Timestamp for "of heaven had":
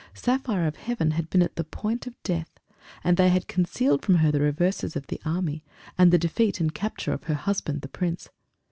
0.65-1.29